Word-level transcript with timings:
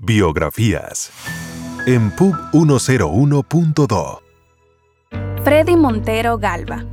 Biografías 0.00 1.10
en 1.86 2.12
Pub 2.12 2.32
101.2. 2.52 4.20
Freddy 5.42 5.74
Montero 5.74 6.38
Galva. 6.38 6.84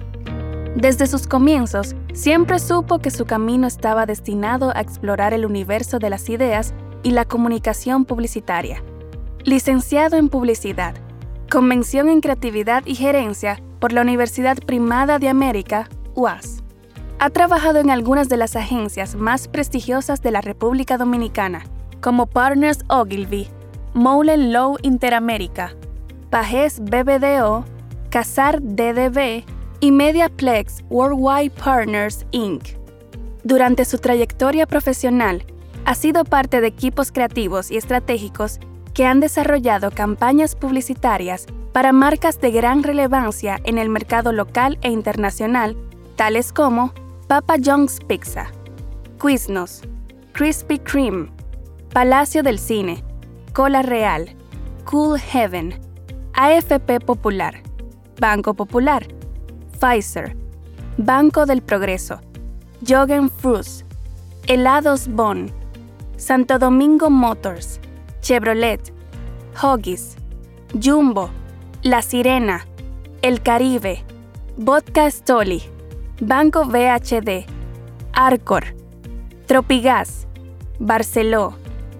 Desde 0.75 1.05
sus 1.05 1.27
comienzos, 1.27 1.95
siempre 2.13 2.57
supo 2.57 2.97
que 2.97 3.11
su 3.11 3.25
camino 3.25 3.67
estaba 3.67 4.07
destinado 4.07 4.75
a 4.75 4.81
explorar 4.81 5.33
el 5.33 5.45
universo 5.45 5.99
de 5.99 6.09
las 6.09 6.29
ideas 6.29 6.73
y 7.03 7.11
la 7.11 7.25
comunicación 7.25 8.05
publicitaria. 8.05 8.83
Licenciado 9.43 10.17
en 10.17 10.27
Publicidad, 10.27 10.95
Convención 11.51 12.09
en 12.09 12.21
Creatividad 12.21 12.87
y 12.87 12.95
Gerencia 12.95 13.61
por 13.79 13.93
la 13.93 14.01
Universidad 14.01 14.57
Primada 14.57 15.19
de 15.19 15.29
América, 15.29 15.87
UAS. 16.15 16.63
Ha 17.19 17.29
trabajado 17.29 17.77
en 17.77 17.91
algunas 17.91 18.29
de 18.29 18.37
las 18.37 18.55
agencias 18.55 19.13
más 19.13 19.47
prestigiosas 19.47 20.23
de 20.23 20.31
la 20.31 20.41
República 20.41 20.97
Dominicana, 20.97 21.65
como 22.01 22.25
Partners 22.25 22.79
Ogilvy, 22.87 23.47
Moulen 23.93 24.51
Low 24.51 24.77
Interamérica, 24.81 25.73
Pajes 26.29 26.79
BBDO, 26.79 27.65
Casar 28.09 28.61
DDB 28.61 29.43
y 29.79 29.91
Mediaplex 29.91 30.83
Worldwide 30.89 31.51
Partners 31.51 32.25
Inc. 32.31 32.63
Durante 33.43 33.85
su 33.85 33.99
trayectoria 33.99 34.65
profesional, 34.65 35.45
ha 35.85 35.93
sido 35.95 36.25
parte 36.25 36.61
de 36.61 36.67
equipos 36.67 37.11
creativos 37.11 37.69
y 37.71 37.77
estratégicos 37.77 38.59
que 38.93 39.05
han 39.05 39.19
desarrollado 39.19 39.91
campañas 39.91 40.55
publicitarias 40.55 41.45
para 41.73 41.91
marcas 41.91 42.39
de 42.39 42.51
gran 42.51 42.83
relevancia 42.83 43.59
en 43.65 43.77
el 43.77 43.89
mercado 43.89 44.31
local 44.31 44.79
e 44.81 44.89
internacional, 44.89 45.75
tales 46.15 46.53
como 46.53 46.93
Papa 47.27 47.55
John's 47.63 47.99
Pizza, 48.07 48.47
Quiznos, 49.21 49.81
Krispy 50.31 50.79
Kreme, 50.79 51.34
Palacio 51.95 52.43
del 52.43 52.59
Cine, 52.59 53.01
Cola 53.53 53.81
Real, 53.81 54.35
Cool 54.83 55.17
Heaven, 55.17 55.79
AFP 56.33 56.99
Popular, 56.99 57.63
Banco 58.19 58.53
Popular, 58.53 59.07
Pfizer, 59.79 60.35
Banco 60.97 61.45
del 61.45 61.61
Progreso, 61.61 62.19
Jogen 62.85 63.29
Frus, 63.29 63.85
Helados 64.45 65.07
Bon, 65.07 65.49
Santo 66.17 66.59
Domingo 66.59 67.09
Motors, 67.09 67.79
Chevrolet, 68.19 68.91
Hoggies, 69.63 70.17
Jumbo, 70.73 71.29
La 71.81 72.01
Sirena, 72.01 72.67
El 73.21 73.41
Caribe, 73.41 74.03
Vodka 74.57 75.09
Stoli, 75.09 75.63
Banco 76.19 76.65
VHD, 76.65 77.45
Arcor, 78.11 78.75
Tropigas, 79.45 80.27
Barceló, 80.77 81.55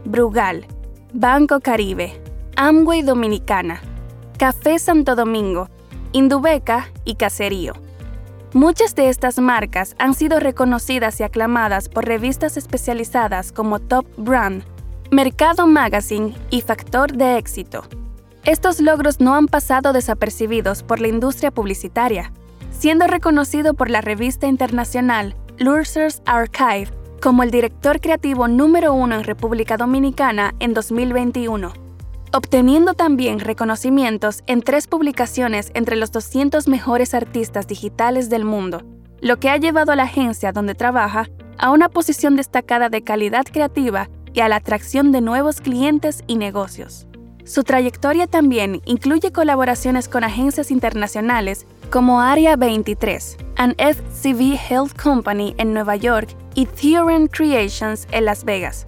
Brugal, 0.06 0.68
Banco 1.14 1.60
Caribe, 1.60 2.22
Amway 2.56 3.02
Dominicana, 3.02 3.82
Café 4.38 4.78
Santo 4.78 5.16
Domingo, 5.16 5.68
Indubeca 6.12 6.92
y 7.04 7.16
Caserío. 7.16 7.74
Muchas 8.54 8.96
de 8.96 9.10
estas 9.10 9.40
marcas 9.40 9.96
han 9.98 10.14
sido 10.14 10.40
reconocidas 10.40 11.20
y 11.20 11.24
aclamadas 11.24 11.90
por 11.90 12.06
revistas 12.06 12.56
especializadas 12.56 13.52
como 13.52 13.80
Top 13.80 14.06
Brand, 14.16 14.64
Mercado 15.10 15.66
Magazine 15.66 16.36
y 16.52 16.62
Factor 16.62 17.14
de 17.14 17.38
Éxito. 17.38 17.84
Estos 18.44 18.80
logros 18.80 19.20
no 19.20 19.34
han 19.34 19.48
pasado 19.48 19.92
desapercibidos 19.92 20.84
por 20.84 21.02
la 21.02 21.08
industria 21.08 21.50
publicitaria, 21.50 22.32
siendo 22.72 23.08
reconocido 23.08 23.74
por 23.74 23.90
la 23.90 24.02
revista 24.02 24.46
internacional 24.46 25.36
Lursers 25.58 26.22
Archive 26.26 26.90
como 27.26 27.42
el 27.42 27.50
director 27.50 28.02
creativo 28.02 28.48
número 28.48 28.94
uno 28.94 29.16
en 29.16 29.24
República 29.24 29.78
Dominicana 29.78 30.54
en 30.60 30.76
2021, 30.76 31.74
obteniendo 32.32 32.94
también 32.94 33.40
reconocimientos 33.40 34.44
en 34.46 34.62
tres 34.62 34.86
publicaciones 34.86 35.72
entre 35.74 35.96
los 35.96 36.12
200 36.12 36.68
mejores 36.68 37.16
artistas 37.16 37.66
digitales 37.66 38.30
del 38.30 38.46
mundo, 38.46 38.84
lo 39.22 39.38
que 39.38 39.50
ha 39.50 39.58
llevado 39.58 39.92
a 39.92 39.96
la 39.96 40.04
agencia 40.04 40.52
donde 40.52 40.76
trabaja 40.76 41.28
a 41.58 41.72
una 41.72 41.90
posición 41.90 42.36
destacada 42.36 42.90
de 42.90 43.02
calidad 43.02 43.46
creativa 43.52 44.08
y 44.32 44.42
a 44.42 44.48
la 44.48 44.58
atracción 44.58 45.12
de 45.12 45.22
nuevos 45.22 45.62
clientes 45.62 46.24
y 46.28 46.36
negocios. 46.36 47.08
Su 47.44 47.64
trayectoria 47.64 48.28
también 48.28 48.84
incluye 48.86 49.32
colaboraciones 49.32 50.10
con 50.10 50.24
agencias 50.24 50.70
internacionales 50.70 51.66
como 51.96 52.20
Area 52.20 52.58
23, 52.58 53.38
an 53.56 53.74
FCV 53.78 54.60
Health 54.70 55.02
Company 55.02 55.56
en 55.58 55.74
Nueva 55.74 55.96
York 55.96 56.36
y 56.54 56.66
Theorem 56.66 57.28
Creations 57.28 58.06
en 58.12 58.26
Las 58.26 58.44
Vegas. 58.44 58.86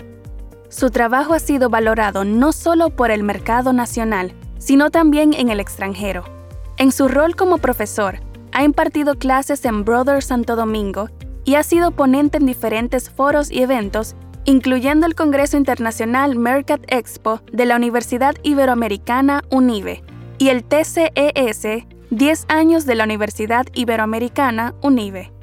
Su 0.67 0.89
trabajo 0.89 1.33
ha 1.33 1.39
sido 1.39 1.69
valorado 1.69 2.25
no 2.25 2.51
solo 2.51 2.89
por 2.89 3.09
el 3.09 3.23
mercado 3.23 3.71
nacional, 3.71 4.33
sino 4.57 4.89
también 4.89 5.33
en 5.33 5.47
el 5.47 5.61
extranjero. 5.61 6.25
En 6.75 6.91
su 6.91 7.07
rol 7.07 7.37
como 7.37 7.59
profesor, 7.59 8.19
ha 8.51 8.65
impartido 8.65 9.15
clases 9.15 9.63
en 9.63 9.85
Brother 9.85 10.21
Santo 10.21 10.57
Domingo 10.57 11.07
y 11.45 11.55
ha 11.55 11.63
sido 11.63 11.91
ponente 11.91 12.39
en 12.39 12.45
diferentes 12.45 13.09
foros 13.09 13.49
y 13.49 13.61
eventos 13.61 14.17
incluyendo 14.43 15.07
el 15.07 15.15
Congreso 15.15 15.55
Internacional 15.55 16.37
Mercat 16.37 16.81
Expo 16.89 17.39
de 17.53 17.67
la 17.67 17.77
Universidad 17.77 18.35
Iberoamericana 18.43 19.43
UNIBE 19.49 20.03
y 20.39 20.49
el 20.49 20.65
TCES 20.65 21.87
10 22.09 22.45
años 22.47 22.85
de 22.85 22.95
la 22.95 23.03
Universidad 23.03 23.65
Iberoamericana 23.73 24.73
UNIBE. 24.81 25.33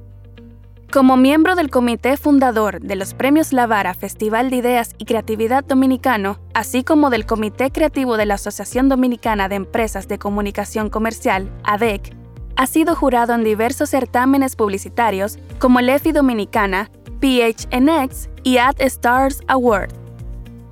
Como 0.90 1.18
miembro 1.18 1.56
del 1.56 1.68
comité 1.68 2.16
fundador 2.16 2.80
de 2.80 2.96
los 2.96 3.12
Premios 3.12 3.52
Lavara 3.52 3.92
Festival 3.92 4.48
de 4.48 4.56
Ideas 4.56 4.94
y 4.96 5.04
Creatividad 5.04 5.62
Dominicano, 5.62 6.38
así 6.54 6.82
como 6.82 7.10
del 7.10 7.26
Comité 7.26 7.70
Creativo 7.70 8.16
de 8.16 8.24
la 8.24 8.34
Asociación 8.34 8.88
Dominicana 8.88 9.50
de 9.50 9.56
Empresas 9.56 10.08
de 10.08 10.18
Comunicación 10.18 10.88
Comercial, 10.88 11.50
ADEC, 11.64 12.16
ha 12.56 12.66
sido 12.66 12.94
jurado 12.94 13.34
en 13.34 13.44
diversos 13.44 13.90
certámenes 13.90 14.56
publicitarios 14.56 15.38
como 15.58 15.80
el 15.80 15.90
EFI 15.90 16.12
Dominicana, 16.12 16.90
PHNX 17.20 18.30
y 18.42 18.56
Ad 18.56 18.76
Stars 18.78 19.42
Award. 19.48 19.92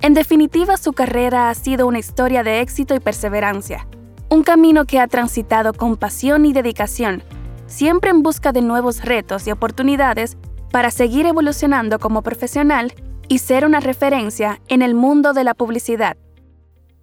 En 0.01 0.15
definitiva, 0.15 0.77
su 0.77 0.93
carrera 0.93 1.51
ha 1.51 1.53
sido 1.53 1.85
una 1.85 1.99
historia 1.99 2.41
de 2.41 2.61
éxito 2.61 2.95
y 2.95 2.99
perseverancia, 2.99 3.87
un 4.33 4.43
camino 4.43 4.85
que 4.85 4.99
ha 4.99 5.07
transitado 5.07 5.73
con 5.73 5.95
pasión 5.95 6.45
y 6.47 6.53
dedicación, 6.53 7.23
siempre 7.67 8.09
en 8.09 8.23
busca 8.23 8.51
de 8.51 8.61
nuevos 8.61 9.05
retos 9.05 9.45
y 9.45 9.51
oportunidades 9.51 10.37
para 10.71 10.89
seguir 10.89 11.27
evolucionando 11.27 11.99
como 11.99 12.23
profesional 12.23 12.93
y 13.27 13.37
ser 13.37 13.63
una 13.63 13.79
referencia 13.79 14.59
en 14.67 14.81
el 14.81 14.95
mundo 14.95 15.33
de 15.33 15.43
la 15.43 15.53
publicidad. 15.53 16.17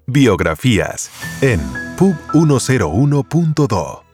Biografías 0.07 1.09
en 1.41 1.61
Pub 1.97 2.17
101.2 2.33 4.10